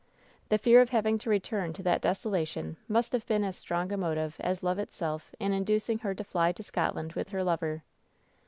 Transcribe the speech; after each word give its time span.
"The 0.49 0.57
fear 0.57 0.81
of 0.81 0.89
having 0.89 1.19
to 1.19 1.29
return 1.29 1.73
to 1.73 1.83
that 1.83 2.01
desolation 2.01 2.75
must 2.87 3.13
have 3.13 3.23
been 3.27 3.43
as 3.43 3.55
strong 3.55 3.91
a 3.91 3.97
motive 3.97 4.35
as 4.39 4.63
love 4.63 4.79
itself 4.79 5.35
in 5.39 5.53
inducing 5.53 5.99
her 5.99 6.15
to 6.15 6.23
fly 6.23 6.53
to 6.53 6.63
Scotland 6.63 7.13
with 7.13 7.29
her 7.29 7.43
lover.'' 7.43 7.83